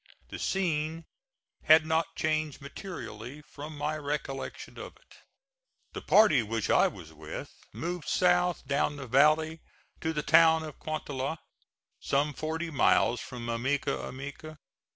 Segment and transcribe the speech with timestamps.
[0.29, 1.05] The scene
[1.65, 5.17] had not changed materially from my recollection of it.
[5.93, 9.59] The party which I was with moved south down the valley
[9.99, 11.37] to the town of Cuantla,
[11.99, 14.57] some forty miles from Ameca Ameca.